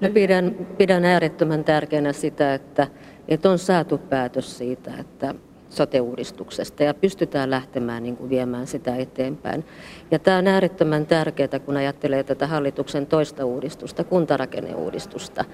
No 0.00 0.08
pidän, 0.14 0.54
pidän 0.78 1.04
äärettömän 1.04 1.64
tärkeänä 1.64 2.12
sitä, 2.12 2.54
että, 2.54 2.86
että 3.28 3.50
on 3.50 3.58
saatu 3.58 3.98
päätös 3.98 4.58
siitä, 4.58 4.90
että 5.00 5.34
sote-uudistuksesta 5.76 6.82
ja 6.82 6.94
pystytään 6.94 7.50
lähtemään 7.50 8.02
niin 8.02 8.16
kuin 8.16 8.30
viemään 8.30 8.66
sitä 8.66 8.96
eteenpäin. 8.96 9.64
Ja 10.10 10.18
tämä 10.18 10.38
on 10.38 10.46
äärettömän 10.46 11.06
tärkeää, 11.06 11.58
kun 11.64 11.76
ajattelee 11.76 12.24
tätä 12.24 12.46
hallituksen 12.46 13.06
toista 13.06 13.44
uudistusta, 13.44 14.04
kuntarakenneuudistusta. 14.04 15.44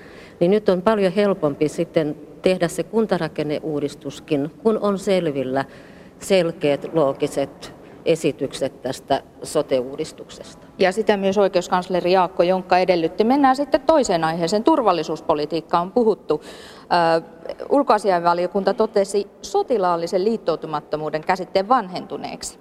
Niin 0.41 0.51
nyt 0.51 0.69
on 0.69 0.83
paljon 0.83 1.13
helpompi 1.13 1.69
sitten 1.69 2.17
tehdä 2.43 2.69
se 2.69 2.83
kuntarakenneuudistuskin, 2.83 4.51
kun 4.63 4.79
on 4.79 4.99
selvillä 4.99 5.65
selkeät, 6.19 6.91
loogiset 6.93 7.82
esitykset 8.05 8.83
tästä 8.83 9.23
sote-uudistuksesta. 9.43 10.67
Ja 10.79 10.93
sitä 10.93 11.17
myös 11.17 11.39
oikeuskansleri 11.39 12.13
Jaakko 12.13 12.43
Jonkka 12.43 12.79
edellytti. 12.79 13.25
Mennään 13.25 13.57
sitten 13.57 13.81
toiseen 13.81 14.25
aiheeseen. 14.25 14.65
Turvallisuuspolitiikka 14.65 15.81
on 15.81 15.93
puhuttu. 15.93 16.43
ulkoasiainvaliokunta 17.71 18.75
totesi 18.75 19.27
sotilaallisen 19.43 20.25
liittoutumattomuuden 20.25 21.25
käsitteen 21.25 21.69
vanhentuneeksi 21.69 22.59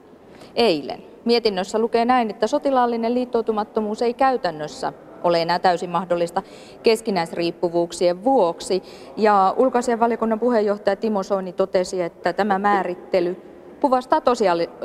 eilen. 0.56 1.04
Mietinnössä 1.26 1.80
lukee 1.80 2.06
näin, 2.06 2.30
että 2.30 2.48
sotilaallinen 2.48 3.14
liittoutumattomuus 3.14 4.02
ei 4.02 4.14
käytännössä 4.14 4.94
ole 5.24 5.42
enää 5.42 5.60
täysin 5.60 5.90
mahdollista 5.90 6.42
keskinäisriippuvuuksien 6.84 8.24
vuoksi. 8.24 8.84
Ja 9.18 9.54
ulkoasianvaliokunnan 9.58 10.40
puheenjohtaja 10.40 10.96
Timo 10.96 11.24
Soini 11.24 11.54
totesi, 11.54 12.02
että 12.02 12.34
tämä 12.34 12.60
määrittely 12.60 13.51
kuvastaa 13.82 14.22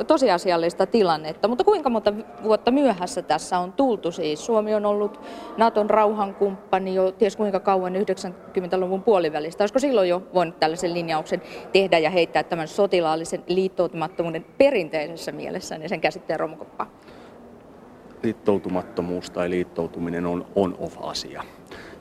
tosiasiallista 0.07 0.85
tilannetta. 0.85 1.47
Mutta 1.47 1.63
kuinka 1.63 1.89
monta 1.89 2.13
vuotta 2.43 2.71
myöhässä 2.71 3.21
tässä 3.21 3.59
on 3.59 3.73
tultu 3.73 4.11
siis? 4.11 4.45
Suomi 4.45 4.75
on 4.75 4.85
ollut 4.85 5.21
Naton 5.57 5.89
rauhankumppani 5.89 6.95
jo 6.95 7.11
ties 7.11 7.35
kuinka 7.35 7.59
kauan 7.59 7.93
90-luvun 7.95 9.03
puolivälistä. 9.03 9.63
Olisiko 9.63 9.79
silloin 9.79 10.09
jo 10.09 10.23
voinut 10.33 10.59
tällaisen 10.59 10.93
linjauksen 10.93 11.41
tehdä 11.73 11.97
ja 11.97 12.09
heittää 12.09 12.43
tämän 12.43 12.67
sotilaallisen 12.67 13.43
liittoutumattomuuden 13.47 14.45
perinteisessä 14.57 15.31
mielessä 15.31 15.77
niin 15.77 15.89
sen 15.89 16.01
käsitteen 16.01 16.39
romukoppaan? 16.39 16.89
Liittoutumattomuus 18.23 19.29
tai 19.29 19.49
liittoutuminen 19.49 20.25
on 20.25 20.45
on-off-asia. 20.55 21.43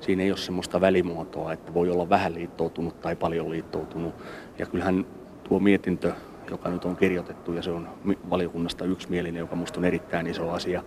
Siinä 0.01 0.23
ei 0.23 0.31
ole 0.31 0.39
sellaista 0.39 0.81
välimuotoa, 0.81 1.53
että 1.53 1.75
voi 1.75 1.91
olla 1.91 2.09
vähän 2.09 2.35
liittoutunut 2.35 3.01
tai 3.01 3.17
paljon 3.17 3.51
liittoutunut. 3.51 4.15
Ja 4.59 4.67
kyllähän 4.67 5.07
tuo 5.49 5.59
mietintö 5.61 6.13
joka 6.51 6.69
nyt 6.69 6.85
on 6.85 6.97
kirjoitettu 6.97 7.53
ja 7.53 7.63
se 7.63 7.71
on 7.71 7.89
valiokunnasta 8.31 8.85
yksimielinen, 8.85 9.41
joka 9.41 9.57
minusta 9.57 9.81
on 9.81 9.85
erittäin 9.85 10.27
iso 10.27 10.51
asia 10.51 10.83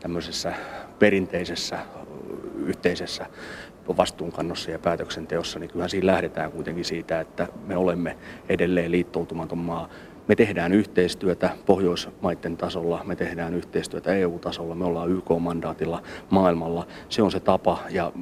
tämmöisessä 0.00 0.54
perinteisessä 0.98 1.78
yhteisessä 2.56 3.26
vastuunkannossa 3.96 4.70
ja 4.70 4.78
päätöksenteossa, 4.78 5.58
niin 5.58 5.70
kyllähän 5.70 5.90
siinä 5.90 6.06
lähdetään 6.06 6.52
kuitenkin 6.52 6.84
siitä, 6.84 7.20
että 7.20 7.48
me 7.66 7.76
olemme 7.76 8.16
edelleen 8.48 8.90
liittoutumaton 8.90 9.58
maa. 9.58 9.88
Me 10.28 10.36
tehdään 10.36 10.72
yhteistyötä 10.72 11.50
Pohjoismaiden 11.66 12.56
tasolla, 12.56 13.04
me 13.04 13.16
tehdään 13.16 13.54
yhteistyötä 13.54 14.14
EU-tasolla, 14.14 14.74
me 14.74 14.84
ollaan 14.84 15.10
YK-mandaatilla 15.10 16.02
maailmalla. 16.30 16.86
Se 17.08 17.22
on 17.22 17.30
se 17.30 17.40
tapa 17.40 17.78
ja 17.90 18.12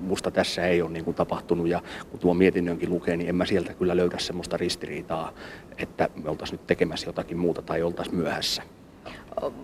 musta 0.00 0.30
tässä 0.30 0.66
ei 0.66 0.82
ole 0.82 0.90
niin 0.90 1.04
kuin 1.04 1.14
tapahtunut 1.14 1.68
ja 1.68 1.82
kun 2.10 2.20
tuo 2.20 2.34
mietinnönkin 2.34 2.90
lukee, 2.90 3.16
niin 3.16 3.28
en 3.28 3.36
mä 3.36 3.44
sieltä 3.44 3.74
kyllä 3.74 3.96
löydä 3.96 4.18
semmoista 4.18 4.56
ristiriitaa, 4.56 5.32
että 5.78 6.08
me 6.24 6.30
oltaisiin 6.30 6.58
nyt 6.58 6.66
tekemässä 6.66 7.08
jotakin 7.08 7.38
muuta 7.38 7.62
tai 7.62 7.82
oltaisiin 7.82 8.16
myöhässä. 8.16 8.62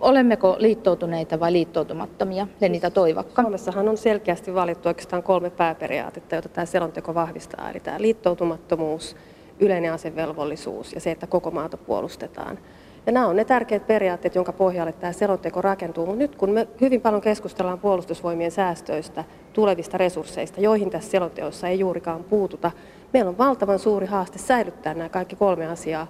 Olemmeko 0.01 0.57
liittoutuneita 0.59 1.41
vai 1.41 1.53
liittoutumattomia? 1.53 2.47
Lenita 2.61 2.91
Toivakka. 2.91 3.43
Suomessahan 3.43 3.89
on 3.89 3.97
selkeästi 3.97 4.55
valittu 4.55 4.89
oikeastaan 4.89 5.23
kolme 5.23 5.51
pääperiaatetta, 5.51 6.35
joita 6.35 6.49
tämä 6.49 6.65
selonteko 6.65 7.15
vahvistaa. 7.15 7.71
Eli 7.71 7.81
tämä 7.81 8.01
liittoutumattomuus, 8.01 9.17
yleinen 9.61 9.93
asevelvollisuus 9.93 10.93
ja 10.93 11.01
se, 11.01 11.11
että 11.11 11.27
koko 11.27 11.51
maata 11.51 11.77
puolustetaan. 11.77 12.59
Ja 13.07 13.13
nämä 13.13 13.27
on 13.27 13.37
ne 13.37 13.45
tärkeät 13.45 13.87
periaatteet, 13.87 14.35
jonka 14.35 14.53
pohjalle 14.53 14.93
tämä 14.93 15.13
selonteko 15.13 15.63
rakentuu. 15.63 16.07
Mutta 16.07 16.19
nyt 16.19 16.37
kun 16.37 16.51
me 16.51 16.69
hyvin 16.81 17.01
paljon 17.01 17.23
keskustellaan 17.23 17.79
puolustusvoimien 17.79 18.51
säästöistä, 18.51 19.25
tulevista 19.53 19.99
resursseista, 19.99 20.61
joihin 20.61 20.91
tässä 20.91 21.11
selonteossa 21.11 21.69
ei 21.69 21.79
juurikaan 21.79 22.25
puututa, 22.25 22.71
meillä 23.13 23.29
on 23.29 23.39
valtavan 23.39 23.79
suuri 23.79 24.07
haaste 24.07 24.39
säilyttää 24.39 24.95
nämä 24.95 25.09
kaikki 25.09 25.37
kolme 25.37 25.67
asiaa, 25.67 26.07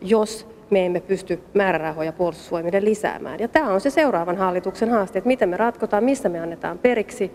jos 0.00 0.48
me 0.70 0.86
emme 0.86 1.00
pysty 1.00 1.40
määrärahoja 1.54 2.12
puolustusvoimille 2.12 2.84
lisäämään. 2.84 3.40
Ja 3.40 3.48
tämä 3.48 3.72
on 3.72 3.80
se 3.80 3.90
seuraavan 3.90 4.36
hallituksen 4.36 4.90
haaste, 4.90 5.18
että 5.18 5.28
miten 5.28 5.48
me 5.48 5.56
ratkotaan, 5.56 6.04
missä 6.04 6.28
me 6.28 6.40
annetaan 6.40 6.78
periksi. 6.78 7.32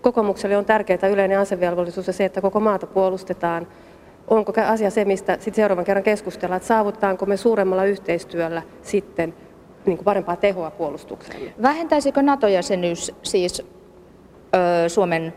Kokoomukselle 0.00 0.56
on 0.56 0.64
tärkeää 0.64 1.08
yleinen 1.12 1.38
asevelvollisuus 1.38 2.06
ja 2.06 2.12
se, 2.12 2.24
että 2.24 2.40
koko 2.40 2.60
maata 2.60 2.86
puolustetaan 2.86 3.66
onko 4.28 4.52
asia 4.66 4.90
se, 4.90 5.04
mistä 5.04 5.34
sitten 5.34 5.54
seuraavan 5.54 5.84
kerran 5.84 6.04
keskustellaan, 6.04 6.56
että 6.56 6.66
saavutaanko 6.66 7.26
me 7.26 7.36
suuremmalla 7.36 7.84
yhteistyöllä 7.84 8.62
sitten 8.82 9.34
niin 9.86 9.96
kuin 9.96 10.04
parempaa 10.04 10.36
tehoa 10.36 10.70
puolustukselle. 10.70 11.52
Vähentäisikö 11.62 12.22
NATO-jäsenyys 12.22 13.12
siis 13.22 13.60
ö, 13.60 14.88
Suomen 14.88 15.34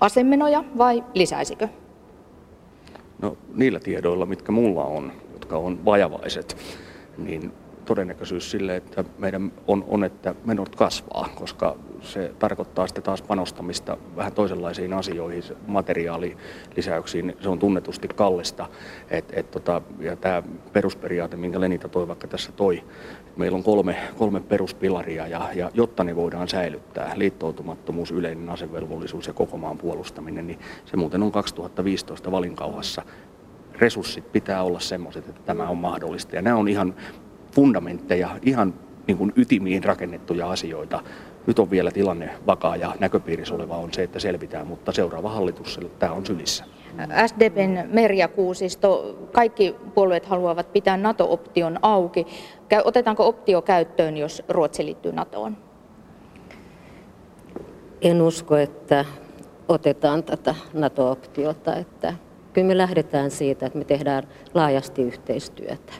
asemenoja 0.00 0.64
vai 0.78 1.04
lisäisikö? 1.14 1.68
No 3.22 3.36
niillä 3.54 3.80
tiedoilla, 3.80 4.26
mitkä 4.26 4.52
mulla 4.52 4.84
on, 4.84 5.12
jotka 5.32 5.56
on 5.56 5.84
vajavaiset, 5.84 6.56
niin 7.18 7.52
todennäköisyys 7.84 8.50
sille, 8.50 8.76
että 8.76 9.04
meidän 9.18 9.52
on, 9.66 9.84
on, 9.88 10.04
että 10.04 10.34
menot 10.44 10.76
kasvaa, 10.76 11.28
koska 11.34 11.76
se 12.02 12.32
tarkoittaa 12.38 12.86
sitten 12.86 13.04
taas 13.04 13.22
panostamista 13.22 13.96
vähän 14.16 14.32
toisenlaisiin 14.32 14.92
asioihin, 14.92 15.42
materiaalilisäyksiin, 15.66 17.36
se 17.40 17.48
on 17.48 17.58
tunnetusti 17.58 18.08
kallista. 18.08 18.68
Et, 19.10 19.24
et 19.32 19.50
tota, 19.50 19.82
ja 20.00 20.16
tämä 20.16 20.42
perusperiaate, 20.72 21.36
minkä 21.36 21.60
Lenita 21.60 21.88
toi 21.88 22.08
vaikka 22.08 22.26
tässä 22.26 22.52
toi, 22.52 22.84
meillä 23.36 23.56
on 23.56 23.62
kolme, 23.62 23.96
kolme 24.18 24.40
peruspilaria 24.40 25.26
ja, 25.26 25.48
ja 25.54 25.70
jotta 25.74 26.04
ne 26.04 26.16
voidaan 26.16 26.48
säilyttää, 26.48 27.12
liittoutumattomuus, 27.16 28.10
yleinen 28.10 28.48
asevelvollisuus 28.48 29.26
ja 29.26 29.32
koko 29.32 29.56
maan 29.56 29.78
puolustaminen, 29.78 30.46
niin 30.46 30.58
se 30.84 30.96
muuten 30.96 31.22
on 31.22 31.32
2015 31.32 32.30
valinkauhassa 32.30 33.02
resurssit 33.78 34.32
pitää 34.32 34.62
olla 34.62 34.80
semmoiset, 34.80 35.28
että 35.28 35.40
tämä 35.46 35.68
on 35.68 35.78
mahdollista. 35.78 36.36
Ja 36.36 36.42
nämä 36.42 36.56
on 36.56 36.68
ihan 36.68 36.94
fundamentteja, 37.54 38.30
ihan 38.42 38.74
niin 39.06 39.18
kuin 39.18 39.32
ytimiin 39.36 39.84
rakennettuja 39.84 40.50
asioita. 40.50 41.02
Nyt 41.46 41.58
on 41.58 41.70
vielä 41.70 41.90
tilanne 41.90 42.30
vakaa 42.46 42.76
ja 42.76 42.94
näköpiirissä 43.00 43.54
oleva 43.54 43.76
on 43.76 43.92
se, 43.92 44.02
että 44.02 44.18
selvitään, 44.18 44.66
mutta 44.66 44.92
seuraava 44.92 45.30
hallitus, 45.30 45.80
tämä 45.98 46.12
on 46.12 46.26
sylissä. 46.26 46.64
SDPn 47.26 47.88
Merja 47.92 48.28
Kuusisto, 48.28 49.18
kaikki 49.32 49.76
puolueet 49.94 50.26
haluavat 50.26 50.72
pitää 50.72 50.96
NATO-option 50.96 51.78
auki. 51.82 52.26
Otetaanko 52.84 53.26
optio 53.26 53.62
käyttöön, 53.62 54.16
jos 54.16 54.42
Ruotsi 54.48 54.84
liittyy 54.84 55.12
NATOon? 55.12 55.56
En 58.02 58.22
usko, 58.22 58.56
että 58.56 59.04
otetaan 59.68 60.24
tätä 60.24 60.54
NATO-optiota, 60.72 61.76
että 61.76 62.14
kyllä 62.52 62.66
me 62.66 62.78
lähdetään 62.78 63.30
siitä, 63.30 63.66
että 63.66 63.78
me 63.78 63.84
tehdään 63.84 64.28
laajasti 64.54 65.02
yhteistyötä. 65.02 65.92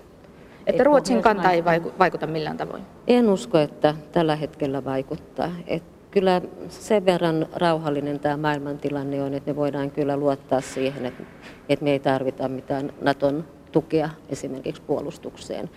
Että 0.67 0.85
Ruotsin 0.85 1.23
kanta 1.23 1.51
ei 1.51 1.65
vaikuta 1.99 2.27
millään 2.27 2.57
tavoin? 2.57 2.83
En 3.07 3.29
usko, 3.29 3.59
että 3.59 3.95
tällä 4.13 4.37
hetkellä 4.37 4.85
vaikuttaa. 4.85 5.51
Et 5.67 5.83
kyllä 6.11 6.41
sen 6.69 7.07
verran 7.07 7.47
rauhallinen 7.57 8.21
tämä 8.21 8.37
maailmantilanne 8.37 9.23
on, 9.23 9.35
että 9.35 9.51
me 9.51 9.57
voidaan 9.57 9.91
kyllä 9.91 10.17
luottaa 10.17 10.61
siihen, 10.61 11.07
että, 11.07 11.23
että 11.69 11.85
me 11.85 11.91
ei 11.91 11.99
tarvita 11.99 12.49
mitään 12.49 12.93
Naton 13.01 13.45
tukea 13.73 14.11
esimerkiksi 14.29 14.83
puolustukseen. 14.87 15.71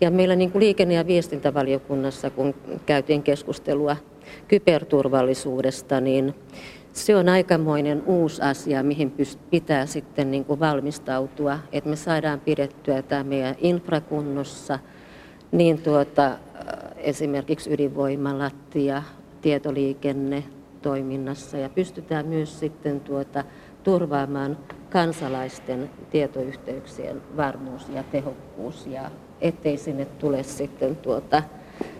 Ja 0.00 0.10
meillä 0.10 0.36
niin 0.36 0.52
kuin 0.52 0.60
liikenne- 0.60 0.94
ja 0.94 1.06
viestintävaliokunnassa, 1.06 2.30
kun 2.30 2.54
käytiin 2.86 3.22
keskustelua 3.22 3.96
kyberturvallisuudesta, 4.48 6.00
niin 6.00 6.34
se 6.92 7.16
on 7.16 7.28
aikamoinen 7.28 8.02
uusi 8.06 8.42
asia, 8.42 8.82
mihin 8.82 9.14
pitää 9.50 9.86
sitten 9.86 10.30
niin 10.30 10.44
kuin 10.44 10.60
valmistautua, 10.60 11.58
että 11.72 11.90
me 11.90 11.96
saadaan 11.96 12.40
pidettyä 12.40 13.02
tämä 13.02 13.24
meidän 13.24 13.54
infrakunnossa, 13.58 14.78
niin 15.52 15.82
tuota, 15.82 16.30
esimerkiksi 16.96 17.72
ydinvoimalat 17.72 18.74
ja 18.74 19.02
tietoliikenne 19.40 20.44
toiminnassa 20.82 21.56
ja 21.56 21.68
pystytään 21.68 22.26
myös 22.26 22.60
sitten 22.60 23.00
tuota, 23.00 23.44
turvaamaan 23.82 24.58
kansalaisten 24.90 25.90
tietoyhteyksien 26.10 27.22
varmuus 27.36 27.88
ja 27.94 28.02
tehokkuus 28.02 28.86
ja 28.86 29.10
ettei 29.40 29.76
sinne 29.76 30.04
tule 30.04 30.42
sitten 30.42 30.96
tuota, 30.96 31.42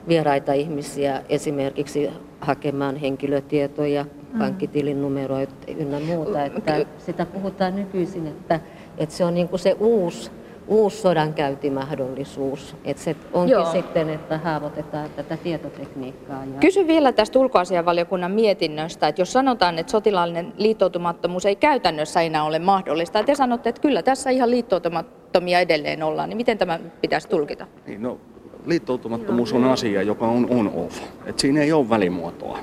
vieraita 0.09 0.53
ihmisiä 0.53 1.23
esimerkiksi 1.29 2.11
hakemaan 2.41 2.97
henkilötietoja. 2.97 4.07
Pankkitilin 4.39 5.03
numeroita 5.03 5.55
ynnä 5.79 6.01
muuta. 6.01 6.45
Että 6.45 6.87
sitä 6.99 7.27
puhutaan 7.27 7.77
nykyisin, 7.77 8.27
että, 8.27 8.61
että 8.99 9.15
se 9.15 9.25
on 9.25 9.35
niin 9.35 9.49
kuin 9.49 9.61
se 9.61 9.77
uusi 9.81 10.31
uusi 10.71 10.97
sodankäyntimahdollisuus. 10.97 12.77
Että 12.85 13.03
se 13.03 13.17
onkin 13.33 13.53
Joo. 13.53 13.73
sitten, 13.73 14.09
että 14.11 14.39
haavoitetaan 14.39 15.11
tätä 15.17 15.37
tietotekniikkaa. 15.37 16.45
Ja... 16.45 16.61
Kysyn 16.61 16.87
vielä 16.87 17.13
tästä 17.13 17.39
ulkoasianvaliokunnan 17.39 18.31
mietinnöstä, 18.31 19.09
että 19.09 19.21
jos 19.21 19.33
sanotaan, 19.33 19.79
että 19.79 19.91
sotilaallinen 19.91 20.53
liittoutumattomuus 20.57 21.47
ei 21.47 21.57
käytännössä 21.57 22.21
enää 22.21 22.45
ole 22.45 22.59
mahdollista, 22.59 23.19
ja 23.19 23.25
te 23.25 23.35
sanotte, 23.35 23.69
että 23.69 23.83
kyllä 23.83 24.03
tässä 24.03 24.31
ihan 24.31 24.51
liittoutumattomia 24.51 25.61
edelleen 25.61 26.03
ollaan, 26.03 26.29
niin 26.29 26.37
miten 26.37 26.59
tämä 26.59 26.79
pitäisi 27.01 27.29
tulkita? 27.29 27.67
Niin, 27.87 28.03
no, 28.03 28.19
liittoutumattomuus 28.67 29.53
on 29.53 29.65
asia, 29.65 30.03
joka 30.03 30.29
on 30.29 30.47
on-off. 30.51 30.99
Et 31.27 31.39
siinä 31.39 31.63
ei 31.63 31.73
ole 31.73 31.89
välimuotoa. 31.89 32.59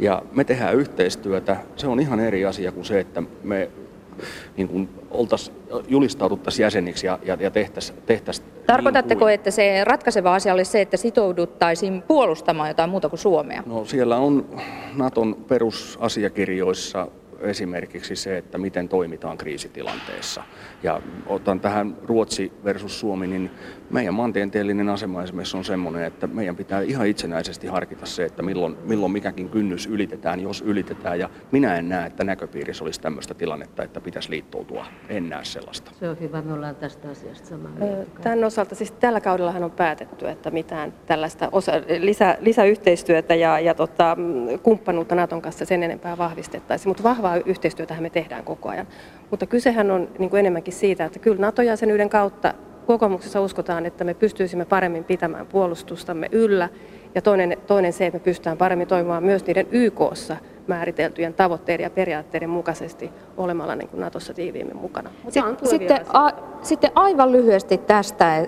Ja 0.00 0.22
me 0.32 0.44
tehdään 0.44 0.74
yhteistyötä. 0.74 1.56
Se 1.76 1.86
on 1.86 2.00
ihan 2.00 2.20
eri 2.20 2.44
asia 2.44 2.72
kuin 2.72 2.84
se, 2.84 3.00
että 3.00 3.22
me 3.42 3.70
niin 4.56 4.68
kuin 4.68 4.88
oltaisiin, 5.10 5.56
julistauduttaisiin 5.88 6.64
jäseniksi 6.64 7.06
ja, 7.06 7.18
ja, 7.22 7.36
ja 7.40 7.50
tehtäisiin 7.50 7.98
tehtäisi 8.06 8.42
Tarkoitatteko, 8.66 9.26
niin 9.26 9.34
että 9.34 9.50
se 9.50 9.84
ratkaiseva 9.84 10.34
asia 10.34 10.54
olisi 10.54 10.70
se, 10.70 10.80
että 10.80 10.96
sitouduttaisiin 10.96 12.02
puolustamaan 12.02 12.68
jotain 12.68 12.90
muuta 12.90 13.08
kuin 13.08 13.20
Suomea? 13.20 13.62
No 13.66 13.84
siellä 13.84 14.16
on 14.16 14.46
Naton 14.96 15.36
perusasiakirjoissa 15.48 17.08
esimerkiksi 17.40 18.16
se, 18.16 18.38
että 18.38 18.58
miten 18.58 18.88
toimitaan 18.88 19.38
kriisitilanteessa. 19.38 20.42
Ja 20.82 21.02
otan 21.26 21.60
tähän 21.60 21.96
Ruotsi 22.02 22.52
versus 22.64 23.00
Suomi, 23.00 23.26
niin 23.26 23.50
meidän 23.90 24.14
maantieteellinen 24.14 24.88
asema 24.88 25.22
esimerkiksi 25.22 25.56
on 25.56 25.64
sellainen, 25.64 26.04
että 26.04 26.26
meidän 26.26 26.56
pitää 26.56 26.80
ihan 26.80 27.06
itsenäisesti 27.06 27.66
harkita 27.66 28.06
se, 28.06 28.24
että 28.24 28.42
milloin, 28.42 28.76
milloin 28.84 29.12
mikäkin 29.12 29.48
kynnys 29.48 29.86
ylitetään, 29.86 30.40
jos 30.40 30.62
ylitetään. 30.62 31.18
Ja 31.18 31.30
minä 31.52 31.76
en 31.76 31.88
näe, 31.88 32.06
että 32.06 32.24
näköpiirissä 32.24 32.84
olisi 32.84 33.00
tämmöistä 33.00 33.34
tilannetta, 33.34 33.82
että 33.82 34.00
pitäisi 34.00 34.30
liittoutua. 34.30 34.86
En 35.08 35.28
näe 35.28 35.44
sellaista. 35.44 35.90
Se 36.00 36.08
on 36.08 36.20
hyvä, 36.20 36.42
me 36.42 36.52
ollaan 36.52 36.76
tästä 36.76 37.10
asiasta 37.10 37.48
samaa 37.48 37.70
mieltä. 37.78 38.20
Tämän 38.22 38.44
osalta 38.44 38.74
siis 38.74 38.92
tällä 38.92 39.20
kaudellahan 39.20 39.64
on 39.64 39.70
päätetty, 39.70 40.28
että 40.28 40.50
mitään 40.50 40.92
tällaista 41.06 41.48
osa, 41.52 41.72
lisä, 41.98 42.36
lisäyhteistyötä 42.40 43.34
ja, 43.34 43.60
ja 43.60 43.74
tota, 43.74 44.16
kumppanuutta 44.62 45.14
Naton 45.14 45.42
kanssa 45.42 45.64
sen 45.64 45.82
enempää 45.82 46.18
vahvistettaisiin, 46.18 46.90
mutta 46.90 47.02
vahvaa 47.02 47.36
yhteistyötä 47.36 48.00
me 48.00 48.10
tehdään 48.10 48.44
koko 48.44 48.68
ajan. 48.68 48.86
Mutta 49.30 49.46
kysehän 49.46 49.90
on 49.90 50.08
niin 50.18 50.30
kuin 50.30 50.40
enemmänkin 50.40 50.72
siitä, 50.72 51.04
että 51.04 51.18
kyllä 51.18 51.40
NATO-jäsenyyden 51.40 52.08
kautta 52.08 52.54
kokoomuksessa 52.90 53.40
uskotaan, 53.40 53.86
että 53.86 54.04
me 54.04 54.14
pystyisimme 54.14 54.64
paremmin 54.64 55.04
pitämään 55.04 55.46
puolustustamme 55.46 56.28
yllä. 56.32 56.68
Ja 57.14 57.22
toinen, 57.22 57.56
toinen 57.66 57.92
se, 57.92 58.06
että 58.06 58.18
me 58.18 58.24
pystytään 58.24 58.56
paremmin 58.56 58.88
toimimaan 58.88 59.24
myös 59.24 59.46
niiden 59.46 59.66
YKssa 59.70 60.36
määriteltyjen 60.66 61.34
tavoitteiden 61.34 61.84
ja 61.84 61.90
periaatteiden 61.90 62.50
mukaisesti 62.50 63.10
olemalla 63.36 63.76
niin 63.76 63.88
kuin 63.88 64.00
Natossa 64.00 64.34
tiiviimmin 64.34 64.76
mukana. 64.76 65.10
Sitten, 65.64 66.00
a, 66.12 66.30
sitten 66.62 66.90
aivan 66.94 67.32
lyhyesti 67.32 67.78
tästä. 67.78 68.46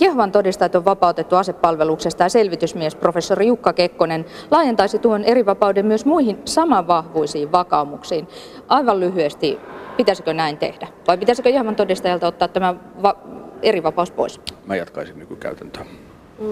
Jehovan 0.00 0.32
todistajat 0.32 0.74
on 0.74 0.84
vapautettu 0.84 1.36
asepalveluksesta 1.36 2.22
ja 2.22 2.28
selvitysmies 2.28 2.94
professori 2.94 3.46
Jukka 3.46 3.72
Kekkonen 3.72 4.24
laajentaisi 4.50 4.98
tuon 4.98 5.24
eri 5.24 5.46
vapauden 5.46 5.86
myös 5.86 6.04
muihin 6.04 6.38
samanvahvuisiin 6.44 7.52
vakaumuksiin. 7.52 8.28
Aivan 8.68 9.00
lyhyesti, 9.00 9.58
pitäisikö 9.96 10.32
näin 10.32 10.58
tehdä? 10.58 10.88
Vai 11.08 11.18
pitäisikö 11.18 11.48
Jehovan 11.48 11.76
todistajalta 11.76 12.26
ottaa 12.26 12.48
tämä 12.48 12.74
va- 13.02 13.41
eri 13.62 13.82
vapaus 13.82 14.10
pois? 14.10 14.40
Mä 14.66 14.76
jatkaisin 14.76 15.18
nykykäytäntöä. 15.18 15.84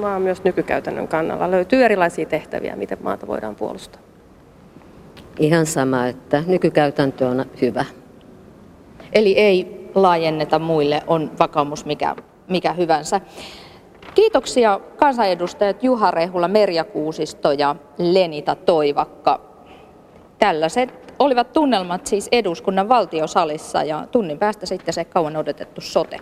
Mä 0.01 0.12
oon 0.12 0.23
myös 0.23 0.44
nykykäytännön 0.44 1.09
kannalla. 1.09 1.51
Löytyy 1.51 1.85
erilaisia 1.85 2.27
tehtäviä, 2.27 2.77
miten 2.77 2.99
maata 3.03 3.27
voidaan 3.27 3.55
puolustaa. 3.57 4.01
Ihan 5.38 5.66
sama, 5.66 6.07
että 6.07 6.44
nykykäytäntö 6.46 7.29
on 7.29 7.44
hyvä. 7.61 7.85
Eli 9.12 9.38
ei 9.38 9.90
laajenneta 9.94 10.59
muille, 10.59 11.03
on 11.07 11.31
vakaumus 11.38 11.85
mikä, 11.85 12.16
mikä 12.49 12.73
hyvänsä. 12.73 13.20
Kiitoksia 14.14 14.81
kansanedustajat 14.96 15.83
Juha 15.83 16.11
Rehula, 16.11 16.49
Merja 16.49 16.85
Kuusisto 16.85 17.53
ja 17.53 17.77
Lenita 17.99 18.55
Toivakka. 18.55 19.40
Tällaiset 20.38 21.14
olivat 21.18 21.53
tunnelmat 21.53 22.07
siis 22.07 22.29
eduskunnan 22.33 22.88
valtiosalissa 22.88 23.83
ja 23.83 24.07
tunnin 24.12 24.38
päästä 24.38 24.66
sitten 24.66 24.94
se 24.94 25.05
kauan 25.05 25.37
odotettu 25.37 25.81
sote. 25.81 26.20